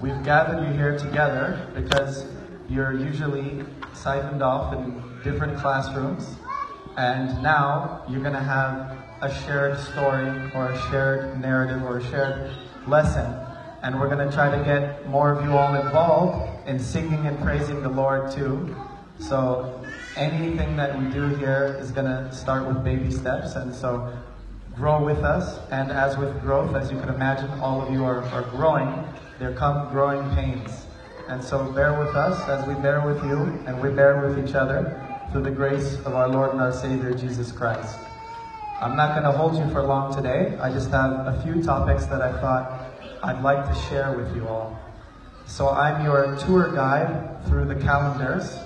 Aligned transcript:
we've 0.00 0.22
gathered 0.24 0.66
you 0.66 0.72
here 0.72 0.98
together 0.98 1.68
because 1.74 2.24
you're 2.68 2.92
usually 2.92 3.64
siphoned 3.92 4.42
off 4.42 4.72
in 4.74 5.02
different 5.22 5.58
classrooms, 5.58 6.36
and 6.96 7.42
now 7.42 8.02
you're 8.08 8.22
going 8.22 8.34
to 8.34 8.40
have 8.40 8.96
a 9.22 9.34
shared 9.42 9.78
story 9.78 10.28
or 10.54 10.72
a 10.72 10.90
shared 10.90 11.40
narrative 11.40 11.82
or 11.82 11.98
a 11.98 12.10
shared 12.10 12.50
lesson. 12.86 13.34
And 13.82 13.98
we're 13.98 14.08
going 14.08 14.26
to 14.26 14.34
try 14.34 14.56
to 14.56 14.64
get 14.64 15.06
more 15.08 15.32
of 15.32 15.44
you 15.44 15.56
all 15.56 15.74
involved 15.74 16.68
in 16.68 16.78
singing 16.78 17.26
and 17.26 17.38
praising 17.40 17.82
the 17.82 17.88
Lord 17.88 18.30
too. 18.30 18.74
So 19.18 19.84
anything 20.16 20.76
that 20.76 20.98
we 20.98 21.06
do 21.10 21.28
here 21.36 21.76
is 21.80 21.90
going 21.90 22.06
to 22.06 22.32
start 22.32 22.66
with 22.66 22.82
baby 22.84 23.10
steps. 23.10 23.54
And 23.56 23.74
so 23.74 24.12
grow 24.74 25.04
with 25.04 25.18
us. 25.18 25.58
And 25.70 25.90
as 25.90 26.16
with 26.16 26.40
growth, 26.40 26.74
as 26.74 26.90
you 26.90 26.98
can 26.98 27.08
imagine, 27.08 27.50
all 27.60 27.82
of 27.82 27.92
you 27.92 28.04
are, 28.04 28.22
are 28.24 28.42
growing. 28.50 29.04
There 29.38 29.52
come 29.54 29.90
growing 29.90 30.28
pains. 30.34 30.86
And 31.28 31.42
so 31.42 31.70
bear 31.72 31.98
with 31.98 32.14
us 32.16 32.48
as 32.48 32.66
we 32.66 32.74
bear 32.74 33.06
with 33.06 33.22
you 33.24 33.36
and 33.66 33.80
we 33.80 33.90
bear 33.90 34.26
with 34.26 34.44
each 34.44 34.54
other 34.54 35.00
through 35.30 35.42
the 35.42 35.50
grace 35.50 35.94
of 36.04 36.14
our 36.14 36.28
Lord 36.28 36.52
and 36.52 36.60
our 36.60 36.72
Savior, 36.72 37.14
Jesus 37.14 37.52
Christ. 37.52 37.98
I'm 38.80 38.96
not 38.96 39.10
going 39.10 39.24
to 39.24 39.32
hold 39.32 39.56
you 39.56 39.70
for 39.72 39.82
long 39.82 40.14
today. 40.14 40.56
I 40.58 40.72
just 40.72 40.90
have 40.90 41.26
a 41.26 41.40
few 41.44 41.62
topics 41.62 42.06
that 42.06 42.22
I 42.22 42.32
thought 42.40 42.90
I'd 43.22 43.42
like 43.42 43.66
to 43.66 43.74
share 43.88 44.16
with 44.16 44.34
you 44.34 44.48
all. 44.48 44.78
So 45.46 45.68
I'm 45.68 46.04
your 46.04 46.36
tour 46.38 46.72
guide 46.72 47.44
through 47.46 47.66
the 47.66 47.74
calendars, 47.74 48.58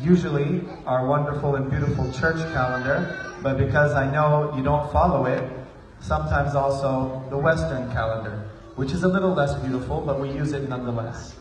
usually 0.00 0.62
our 0.86 1.06
wonderful 1.06 1.56
and 1.56 1.70
beautiful 1.70 2.10
church 2.12 2.38
calendar, 2.52 3.34
but 3.42 3.58
because 3.58 3.92
I 3.92 4.10
know 4.10 4.52
you 4.56 4.62
don't 4.62 4.90
follow 4.92 5.26
it, 5.26 5.42
sometimes 6.00 6.54
also 6.54 7.22
the 7.30 7.38
Western 7.38 7.90
calendar, 7.92 8.48
which 8.76 8.92
is 8.92 9.04
a 9.04 9.08
little 9.08 9.32
less 9.32 9.54
beautiful, 9.62 10.00
but 10.00 10.20
we 10.20 10.30
use 10.30 10.52
it 10.52 10.68
nonetheless. 10.68 11.34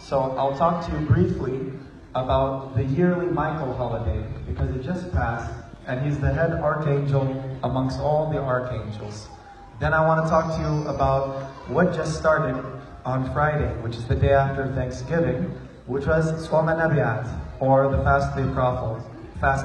So 0.00 0.34
I'll 0.36 0.56
talk 0.56 0.86
to 0.86 0.92
you 0.92 1.06
briefly 1.06 1.72
about 2.14 2.76
the 2.76 2.84
yearly 2.84 3.26
Michael 3.26 3.74
holiday, 3.74 4.24
because 4.46 4.70
it 4.76 4.82
just 4.82 5.10
passed, 5.12 5.52
and 5.86 6.04
he's 6.04 6.18
the 6.18 6.32
head 6.32 6.52
archangel 6.52 7.58
amongst 7.64 7.98
all 7.98 8.30
the 8.30 8.38
archangels. 8.38 9.28
Then 9.80 9.92
I 9.92 10.06
want 10.06 10.24
to 10.24 10.30
talk 10.30 10.54
to 10.56 10.60
you 10.60 10.88
about 10.88 11.50
what 11.68 11.92
just 11.94 12.16
started 12.16 12.62
on 13.04 13.32
Friday, 13.32 13.72
which 13.82 13.96
is 13.96 14.06
the 14.06 14.14
day 14.14 14.32
after 14.32 14.72
Thanksgiving, 14.74 15.50
which 15.86 16.06
was 16.06 16.48
HaNevi'at, 16.48 17.43
or 17.64 17.88
the 17.88 18.02
Fast 18.02 18.36
of 18.36 18.46
the 18.46 18.52
Prophets, 18.52 19.06
Fast 19.40 19.64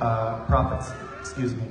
uh, 0.00 0.44
Prophets, 0.46 0.92
excuse 1.18 1.54
me. 1.54 1.64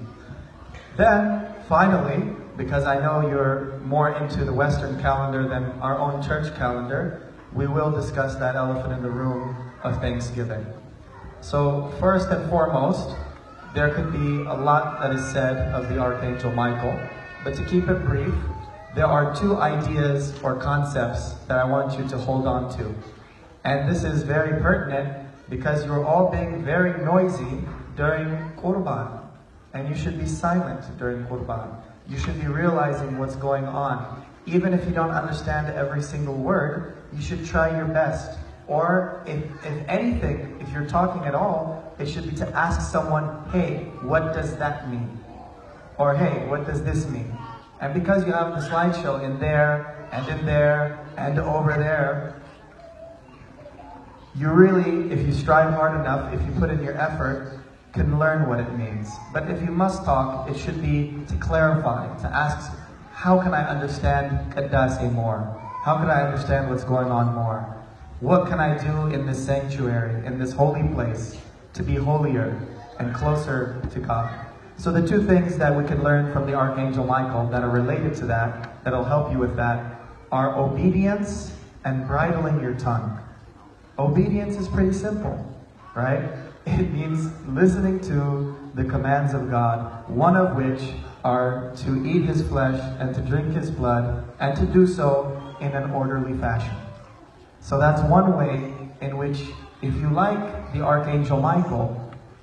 Then, 0.98 1.54
finally, 1.70 2.36
because 2.58 2.84
I 2.84 3.00
know 3.00 3.30
you're 3.30 3.80
more 3.86 4.10
into 4.18 4.44
the 4.44 4.52
Western 4.52 5.00
calendar 5.00 5.48
than 5.48 5.64
our 5.80 5.98
own 5.98 6.22
church 6.22 6.54
calendar, 6.58 7.32
we 7.54 7.68
will 7.68 7.92
discuss 7.92 8.36
that 8.36 8.56
elephant 8.56 8.94
in 8.94 9.02
the 9.02 9.10
room 9.10 9.56
of 9.84 10.02
Thanksgiving. 10.02 10.66
So, 11.42 11.94
first 12.00 12.30
and 12.30 12.50
foremost, 12.50 13.16
there 13.74 13.90
could 13.94 14.12
be 14.12 14.44
a 14.44 14.54
lot 14.54 15.00
that 15.00 15.14
is 15.14 15.26
said 15.32 15.74
of 15.74 15.88
the 15.88 16.00
Archangel 16.00 16.52
Michael, 16.52 17.00
but 17.46 17.56
to 17.56 17.64
keep 17.64 17.88
it 17.88 18.04
brief, 18.04 18.34
there 18.96 19.06
are 19.08 19.34
two 19.34 19.56
ideas 19.56 20.38
or 20.44 20.56
concepts 20.56 21.34
that 21.48 21.58
I 21.58 21.64
want 21.64 21.98
you 21.98 22.08
to 22.10 22.18
hold 22.18 22.46
on 22.46 22.76
to. 22.78 22.94
And 23.64 23.90
this 23.90 24.04
is 24.04 24.24
very 24.24 24.60
pertinent 24.62 25.30
because 25.50 25.86
you're 25.86 26.06
all 26.06 26.32
being 26.32 26.64
very 26.64 27.04
noisy 27.04 27.64
during 27.96 28.30
Qurban. 28.58 29.22
And 29.74 29.88
you 29.88 29.96
should 29.96 30.18
be 30.18 30.26
silent 30.26 30.98
during 30.98 31.26
Qurban. 31.26 31.82
You 32.08 32.18
should 32.18 32.40
be 32.40 32.48
realizing 32.48 33.18
what's 33.20 33.36
going 33.36 33.66
on. 33.66 34.26
Even 34.46 34.74
if 34.74 34.86
you 34.86 34.92
don't 34.92 35.12
understand 35.12 35.68
every 35.68 36.02
single 36.02 36.36
word, 36.36 36.98
you 37.14 37.22
should 37.22 37.46
try 37.46 37.76
your 37.76 37.86
best. 37.86 38.40
Or 38.68 39.24
if, 39.26 39.44
if 39.66 39.88
anything, 39.88 40.58
if 40.60 40.72
you're 40.72 40.88
talking 40.88 41.24
at 41.26 41.36
all, 41.36 41.94
it 42.00 42.08
should 42.08 42.30
be 42.30 42.36
to 42.38 42.48
ask 42.56 42.92
someone, 42.92 43.48
hey, 43.52 43.92
what 44.02 44.34
does 44.34 44.58
that 44.58 44.90
mean? 44.90 45.20
Or 45.98 46.16
hey, 46.16 46.48
what 46.48 46.66
does 46.66 46.84
this 46.84 47.08
mean? 47.08 47.36
And 47.82 47.94
because 47.94 48.26
you 48.26 48.32
have 48.32 48.60
the 48.60 48.68
slideshow 48.68 49.24
in 49.24 49.40
there, 49.40 50.08
and 50.12 50.28
in 50.28 50.46
there, 50.46 51.06
and 51.18 51.40
over 51.40 51.74
there, 51.74 52.39
you 54.36 54.50
really, 54.50 55.12
if 55.12 55.26
you 55.26 55.34
strive 55.34 55.74
hard 55.74 56.00
enough, 56.00 56.34
if 56.34 56.42
you 56.46 56.52
put 56.60 56.70
in 56.70 56.84
your 56.84 56.98
effort, 56.98 57.60
can 57.94 58.20
learn 58.20 58.48
what 58.48 58.60
it 58.60 58.72
means. 58.78 59.10
But 59.34 59.50
if 59.50 59.62
you 59.62 59.72
must 59.72 60.06
talk, 60.06 60.50
it 60.50 60.58
should 60.58 60.82
be 60.82 61.16
to 61.28 61.36
clarify, 61.38 62.16
to 62.20 62.28
ask, 62.28 62.72
how 63.12 63.42
can 63.42 63.54
I 63.54 63.68
understand 63.68 64.54
Qaddasi 64.54 65.12
more? 65.12 65.56
How 65.84 65.98
can 65.98 66.10
I 66.10 66.22
understand 66.22 66.70
what's 66.70 66.84
going 66.84 67.12
on 67.12 67.34
more? 67.34 67.76
What 68.20 68.48
can 68.48 68.60
I 68.60 68.78
do 68.78 69.14
in 69.14 69.26
this 69.26 69.44
sanctuary, 69.44 70.26
in 70.26 70.38
this 70.38 70.52
holy 70.52 70.88
place, 70.94 71.38
to 71.74 71.84
be 71.84 71.96
holier 71.96 72.62
and 73.00 73.14
closer 73.16 73.82
to 73.92 74.00
God? 74.00 74.30
So 74.78 74.92
the 74.92 75.06
two 75.06 75.26
things 75.26 75.58
that 75.58 75.76
we 75.76 75.84
can 75.86 76.04
learn 76.04 76.32
from 76.32 76.46
the 76.46 76.54
Archangel 76.54 77.06
Michael 77.06 77.48
that 77.48 77.64
are 77.64 77.70
related 77.70 78.16
to 78.16 78.26
that, 78.28 78.84
that'll 78.84 79.04
help 79.04 79.32
you 79.32 79.38
with 79.38 79.56
that, 79.56 80.00
are 80.32 80.58
obedience 80.58 81.54
and 81.84 82.06
bridling 82.08 82.62
your 82.62 82.76
tongue. 82.76 83.20
Obedience 84.00 84.56
is 84.56 84.70
pretty 84.70 84.94
simple, 84.94 85.36
right? 85.94 86.24
It 86.66 86.94
means 86.94 87.32
listening 87.48 88.00
to 88.02 88.56
the 88.74 88.86
commands 88.86 89.34
of 89.34 89.50
God, 89.50 90.10
one 90.10 90.38
of 90.38 90.56
which 90.56 90.82
are 91.26 91.74
to 91.84 92.06
eat 92.06 92.24
his 92.24 92.48
flesh 92.48 92.80
and 93.00 93.14
to 93.14 93.22
drink 93.22 93.54
his 93.54 93.70
blood, 93.70 94.24
and 94.40 94.56
to 94.56 94.66
do 94.68 94.88
so 94.88 95.42
in 95.60 95.72
an 95.74 95.92
orderly 95.92 96.38
fashion. 96.38 96.76
So 97.60 97.78
that's 97.78 98.02
one 98.04 98.38
way 98.38 98.74
in 99.02 99.18
which, 99.18 99.42
if 99.82 99.94
you 99.96 100.10
like 100.10 100.72
the 100.74 100.82
Archangel 100.82 101.42
Michael, 101.42 101.90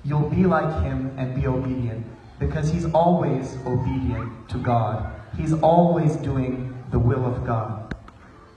you'll 0.03 0.29
be 0.29 0.45
like 0.45 0.83
him 0.83 1.11
and 1.17 1.33
be 1.33 1.47
obedient. 1.47 2.05
Because 2.37 2.69
he's 2.69 2.85
always 2.93 3.57
obedient 3.65 4.49
to 4.49 4.59
God. 4.59 5.11
He's 5.35 5.53
always 5.53 6.17
doing 6.17 6.77
the 6.91 6.99
will 6.99 7.25
of 7.25 7.47
God. 7.47 7.95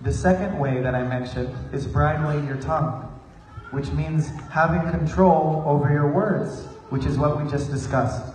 The 0.00 0.12
second 0.12 0.58
way 0.58 0.80
that 0.80 0.94
I 0.94 1.02
mentioned 1.02 1.54
is 1.72 1.86
bridling 1.86 2.46
your 2.46 2.56
tongue 2.56 3.10
which 3.70 3.88
means 3.90 4.30
having 4.50 4.90
control 4.90 5.62
over 5.66 5.92
your 5.92 6.10
words, 6.10 6.66
which 6.90 7.06
is 7.06 7.16
what 7.16 7.40
we 7.40 7.48
just 7.48 7.70
discussed. 7.70 8.34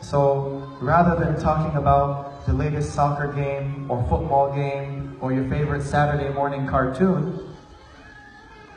So 0.00 0.76
rather 0.80 1.22
than 1.22 1.40
talking 1.40 1.76
about 1.76 2.46
the 2.46 2.52
latest 2.52 2.94
soccer 2.94 3.32
game 3.32 3.90
or 3.90 4.02
football 4.08 4.52
game 4.52 5.16
or 5.20 5.32
your 5.32 5.48
favorite 5.48 5.82
Saturday 5.82 6.32
morning 6.32 6.66
cartoon, 6.66 7.54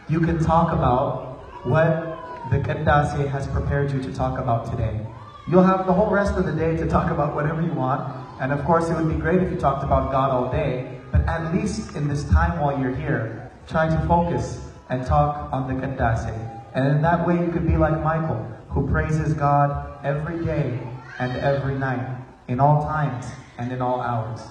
you 0.10 0.20
can 0.20 0.44
talk 0.44 0.72
about 0.72 1.40
what 1.66 2.52
the 2.52 2.58
Qaddasi 2.58 3.28
has 3.30 3.48
prepared 3.48 3.92
you 3.92 4.04
to 4.04 4.14
talk 4.14 4.38
about 4.38 4.70
today. 4.70 5.00
You'll 5.48 5.64
have 5.64 5.88
the 5.88 5.94
whole 5.94 6.10
rest 6.10 6.36
of 6.36 6.46
the 6.46 6.52
day 6.52 6.76
to 6.78 6.88
talk 6.88 7.10
about 7.10 7.34
whatever 7.34 7.62
you 7.62 7.72
want. 7.72 8.16
And 8.40 8.52
of 8.52 8.64
course, 8.66 8.90
it 8.90 8.96
would 8.96 9.10
be 9.10 9.20
great 9.20 9.42
if 9.42 9.52
you 9.52 9.58
talked 9.58 9.84
about 9.84 10.12
God 10.12 10.30
all 10.30 10.52
day. 10.52 11.00
But 11.14 11.30
at 11.30 11.54
least 11.54 11.96
in 11.96 12.08
this 12.08 12.24
time 12.26 12.60
while 12.60 12.78
you're 12.78 12.96
here, 12.96 13.52
try 13.68 13.88
to 13.88 14.08
focus 14.08 14.60
and 14.90 15.06
talk 15.06 15.54
on 15.54 15.68
the 15.68 15.76
Qaddasi. 15.76 16.36
And 16.74 16.88
in 16.88 17.02
that 17.04 17.26
way, 17.26 17.36
you 17.36 17.52
could 17.52 17.68
be 17.68 17.78
like 17.78 18.02
Michael, 18.02 18.44
who 18.70 18.90
praises 18.90 19.36
God 19.36 20.04
every 20.04 20.44
day 20.44 20.80
and 21.20 21.32
every 21.38 21.76
night, 21.76 22.18
in 22.48 22.60
all 22.60 22.82
times 22.82 23.28
and 23.60 23.72
in 23.72 23.80
all 23.80 24.02
hours. 24.02 24.42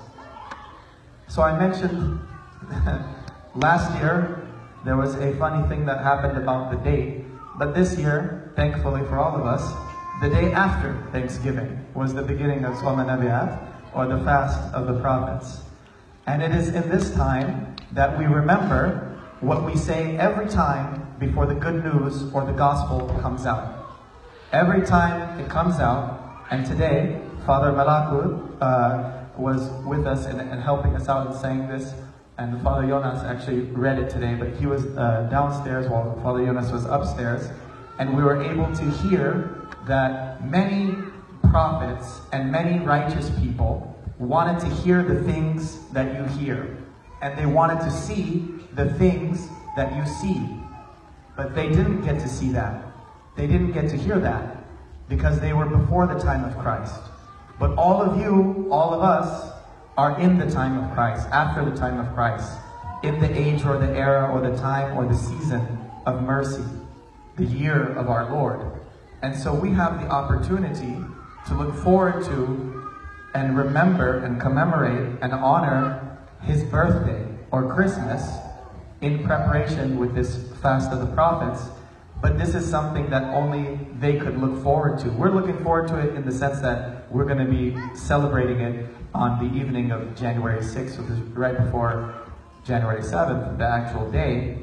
So 1.27 1.43
I 1.43 1.59
mentioned 1.59 2.21
last 3.56 3.99
year, 3.99 4.47
there 4.84 4.97
was 4.97 5.17
a 5.17 5.34
funny 5.39 5.69
thing 5.69 5.84
that 5.87 6.00
happened 6.00 6.39
about 6.39 6.71
the 6.71 6.77
date. 6.77 7.25
But 7.59 7.75
this 7.75 7.99
year, 7.99 8.53
thankfully 8.55 9.03
for 9.06 9.19
all 9.19 9.34
of 9.34 9.47
us, 9.47 9.73
the 10.23 10.29
day 10.29 10.53
after 10.53 11.09
Thanksgiving 11.11 11.84
was 11.93 12.15
the 12.15 12.23
beginning 12.23 12.65
of 12.65 12.75
HaNevi'at, 12.75 13.69
or 13.94 14.06
the 14.06 14.23
fast 14.25 14.73
of 14.73 14.87
the 14.87 15.00
prophets. 15.00 15.62
And 16.27 16.43
it 16.43 16.53
is 16.53 16.69
in 16.69 16.88
this 16.88 17.12
time 17.15 17.75
that 17.93 18.16
we 18.19 18.27
remember 18.27 19.20
what 19.41 19.64
we 19.64 19.76
say 19.76 20.17
every 20.19 20.49
time 20.49 21.14
before 21.19 21.47
the 21.47 21.55
good 21.55 21.85
news 21.85 22.32
or 22.32 22.44
the 22.44 22.52
gospel 22.52 23.08
comes 23.20 23.44
out. 23.44 24.00
Every 24.52 24.87
time 24.87 25.41
it 25.41 25.49
comes 25.49 25.81
out, 25.81 26.44
and 26.50 26.64
today, 26.64 27.20
Father 27.44 27.73
Malakud 27.73 28.56
uh, 28.61 29.25
was 29.37 29.69
with 29.85 30.06
us 30.06 30.26
and, 30.26 30.41
and, 30.41 30.62
helping 30.62 30.94
us 30.94 31.08
out 31.08 31.26
in 31.26 31.32
saying 31.32 31.69
this, 31.69 31.94
and 32.38 32.62
Father 32.62 32.87
Jonas 32.87 33.25
actually 33.25 33.61
read 33.61 33.99
it 33.99 34.11
today, 34.11 34.35
but 34.35 34.50
he 34.61 34.67
was 34.67 34.85
uh, 34.97 35.26
downstairs 35.31 35.88
while 35.88 36.20
Father 36.23 36.44
Jonas 36.44 36.70
was 36.70 36.85
upstairs, 36.85 37.49
and 37.99 38.17
we 38.17 38.23
were 38.23 38.43
able 38.43 38.73
to 38.76 38.91
hear 39.02 39.56
that 39.87 40.49
many 40.49 40.94
prophets 41.50 42.20
and 42.32 42.52
many 42.52 42.79
righteous 42.85 43.31
people 43.41 43.92
wanted 44.23 44.61
to 44.61 44.69
hear 44.83 45.03
the 45.03 45.23
things 45.25 45.89
that 45.91 46.15
you 46.17 46.25
hear, 46.39 46.79
and 47.21 47.39
they 47.39 47.47
wanted 47.47 47.81
to 47.81 47.91
see 47.91 48.49
the 48.75 48.93
things 48.95 49.49
that 49.77 49.95
you 49.97 50.07
see. 50.07 50.41
But 51.37 51.55
they 51.55 51.69
didn't 51.69 52.03
get 52.03 52.21
to 52.21 52.29
see 52.29 52.51
that. 52.53 52.85
They 53.37 53.47
didn't 53.47 53.73
get 53.73 53.89
to 53.91 53.97
hear 53.97 54.19
that 54.21 54.65
because 55.09 55.41
they 55.41 55.53
were 55.53 55.67
before 55.67 56.07
the 56.07 56.19
time 56.19 56.45
of 56.45 56.57
Christ. 56.59 57.01
But 57.59 57.77
all 57.77 58.03
of 58.03 58.21
you, 58.21 58.69
all 58.71 58.95
of 58.95 59.03
us, 59.03 59.51
are 59.97 60.19
in 60.21 60.39
the 60.39 60.51
time 60.51 60.83
of 60.83 60.95
Christ, 60.95 61.27
after 61.33 61.65
the 61.65 61.77
time 61.77 61.99
of 61.99 62.15
Christ. 62.15 62.51
in 63.03 63.19
the 63.21 63.37
age 63.37 63.65
or 63.65 63.79
the 63.79 63.91
era 63.97 64.31
or 64.33 64.41
the 64.41 64.57
time 64.57 64.97
or 64.97 65.07
the 65.07 65.15
season 65.15 65.61
of 66.07 66.23
mercy, 66.23 66.63
the 67.37 67.45
year 67.45 67.89
of 67.95 68.09
our 68.09 68.31
Lord. 68.31 68.81
And 69.23 69.37
so 69.37 69.53
we 69.53 69.71
have 69.71 70.01
the 70.01 70.09
opportunity 70.09 70.97
to 71.49 71.55
look 71.55 71.75
forward 71.83 72.25
to 72.27 72.72
and 73.34 73.56
remember 73.56 74.19
and 74.19 74.40
commemorate 74.40 75.19
and 75.23 75.32
honor 75.32 76.19
his 76.43 76.64
birthday 76.64 77.26
or 77.50 77.73
Christmas 77.73 78.29
in 79.00 79.25
preparation 79.25 79.99
with 79.99 80.14
this 80.14 80.49
fast 80.61 80.93
of 80.93 81.00
the 81.00 81.14
prophets. 81.14 81.69
But 82.20 82.38
this 82.38 82.55
is 82.55 82.69
something 82.69 83.11
that 83.11 83.25
only 83.34 83.79
they 83.99 84.19
could 84.19 84.38
look 84.38 84.62
forward 84.62 85.00
to. 85.00 85.11
We're 85.11 85.31
looking 85.31 85.62
forward 85.64 85.88
to 85.88 85.99
it 85.99 86.14
in 86.14 86.25
the 86.25 86.31
sense 86.32 86.61
that 86.61 87.12
we're 87.12 87.25
going 87.25 87.44
to 87.44 87.50
be 87.50 87.76
celebrating 87.96 88.61
it 88.61 88.87
on 89.12 89.44
the 89.44 89.61
evening 89.61 89.90
of 89.90 90.14
January 90.17 90.61
6th, 90.61 90.99
which 90.99 91.11
is 91.11 91.19
right 91.35 91.56
before 91.56 92.14
January 92.64 93.02
7th, 93.02 93.58
the 93.58 93.67
actual 93.67 94.11
day. 94.11 94.58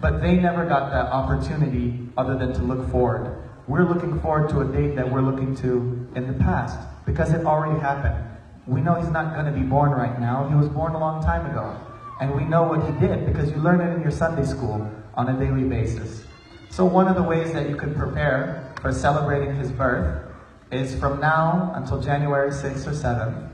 But 0.00 0.20
they 0.20 0.34
never 0.34 0.66
got 0.66 0.90
that 0.90 1.06
opportunity 1.06 2.08
other 2.18 2.36
than 2.36 2.52
to 2.54 2.62
look 2.62 2.90
forward. 2.90 3.42
We're 3.68 3.88
looking 3.88 4.20
forward 4.20 4.50
to 4.50 4.60
a 4.60 4.64
date 4.64 4.96
that 4.96 5.10
we're 5.10 5.22
looking 5.22 5.54
to 5.56 5.95
in 6.16 6.26
the 6.26 6.32
past 6.44 6.78
because 7.04 7.32
it 7.32 7.46
already 7.46 7.78
happened. 7.78 8.16
We 8.66 8.80
know 8.80 8.94
he's 8.94 9.10
not 9.10 9.34
going 9.34 9.46
to 9.46 9.52
be 9.52 9.64
born 9.64 9.92
right 9.92 10.18
now. 10.18 10.48
He 10.48 10.56
was 10.56 10.68
born 10.68 10.94
a 10.94 10.98
long 10.98 11.22
time 11.22 11.48
ago. 11.48 11.78
And 12.20 12.34
we 12.34 12.44
know 12.44 12.64
what 12.64 12.82
he 12.82 13.06
did 13.06 13.26
because 13.26 13.50
you 13.50 13.58
learn 13.58 13.80
it 13.80 13.94
in 13.94 14.02
your 14.02 14.10
Sunday 14.10 14.44
school 14.44 14.90
on 15.14 15.28
a 15.28 15.38
daily 15.38 15.68
basis. 15.68 16.24
So 16.70 16.84
one 16.84 17.06
of 17.06 17.14
the 17.14 17.22
ways 17.22 17.52
that 17.52 17.68
you 17.68 17.76
can 17.76 17.94
prepare 17.94 18.74
for 18.80 18.92
celebrating 18.92 19.54
his 19.56 19.70
birth 19.70 20.22
is 20.72 20.98
from 20.98 21.20
now 21.20 21.72
until 21.76 22.00
January 22.00 22.50
6th 22.50 22.86
or 22.86 22.90
7th, 22.90 23.50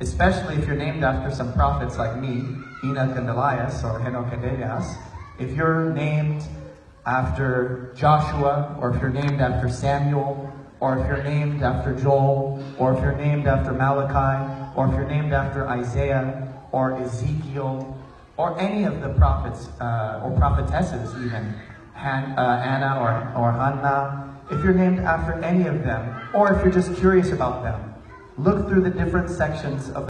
especially 0.00 0.54
if 0.54 0.66
you're 0.66 0.76
named 0.76 1.04
after 1.04 1.34
some 1.34 1.52
prophets 1.52 1.98
like 1.98 2.16
me, 2.16 2.44
Enoch 2.84 3.16
and 3.16 3.28
Elias 3.28 3.84
or 3.84 4.00
Enoch 4.06 4.32
and 4.32 4.44
Elias, 4.44 4.94
if 5.38 5.50
you're 5.50 5.92
named 5.92 6.42
after 7.04 7.92
Joshua, 7.96 8.76
or 8.80 8.94
if 8.94 9.00
you're 9.00 9.10
named 9.10 9.40
after 9.40 9.68
Samuel, 9.68 10.52
or 10.80 10.98
if 10.98 11.06
you're 11.06 11.22
named 11.22 11.62
after 11.62 11.94
Joel, 11.94 12.62
or 12.78 12.94
if 12.94 13.00
you're 13.00 13.16
named 13.16 13.46
after 13.46 13.72
Malachi, 13.72 14.72
or 14.74 14.88
if 14.88 14.94
you're 14.94 15.06
named 15.08 15.32
after 15.32 15.68
Isaiah, 15.68 16.48
or 16.72 16.96
Ezekiel, 16.96 17.96
or 18.36 18.58
any 18.58 18.84
of 18.84 19.02
the 19.02 19.10
prophets 19.10 19.68
uh, 19.80 20.22
or 20.24 20.30
prophetesses 20.38 21.14
even, 21.24 21.54
Han, 21.94 22.38
uh, 22.38 22.62
Anna 22.64 22.98
or, 22.98 23.42
or 23.42 23.52
Hannah, 23.52 24.40
if 24.50 24.64
you're 24.64 24.72
named 24.72 25.00
after 25.00 25.34
any 25.44 25.66
of 25.66 25.84
them, 25.84 26.28
or 26.32 26.52
if 26.52 26.62
you're 26.62 26.72
just 26.72 26.94
curious 26.96 27.30
about 27.30 27.62
them, 27.62 27.94
look 28.38 28.68
through 28.68 28.80
the 28.80 28.90
different 28.90 29.28
sections 29.28 29.90
of 29.90 30.08